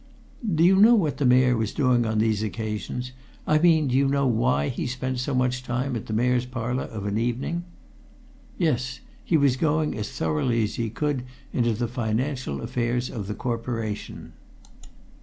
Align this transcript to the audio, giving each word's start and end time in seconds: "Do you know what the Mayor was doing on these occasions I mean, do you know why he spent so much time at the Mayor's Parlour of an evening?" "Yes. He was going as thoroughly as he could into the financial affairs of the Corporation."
"Do 0.55 0.63
you 0.63 0.77
know 0.77 0.95
what 0.95 1.17
the 1.17 1.27
Mayor 1.27 1.55
was 1.55 1.75
doing 1.75 2.07
on 2.07 2.17
these 2.17 2.41
occasions 2.41 3.11
I 3.45 3.59
mean, 3.59 3.89
do 3.89 3.95
you 3.95 4.07
know 4.07 4.25
why 4.25 4.69
he 4.69 4.87
spent 4.87 5.19
so 5.19 5.35
much 5.35 5.61
time 5.61 5.95
at 5.95 6.07
the 6.07 6.13
Mayor's 6.13 6.47
Parlour 6.47 6.85
of 6.85 7.05
an 7.05 7.19
evening?" 7.19 7.65
"Yes. 8.57 9.01
He 9.23 9.37
was 9.37 9.57
going 9.57 9.95
as 9.95 10.09
thoroughly 10.09 10.63
as 10.63 10.73
he 10.73 10.89
could 10.89 11.21
into 11.53 11.73
the 11.73 11.87
financial 11.87 12.61
affairs 12.63 13.11
of 13.11 13.27
the 13.27 13.35
Corporation." 13.35 14.33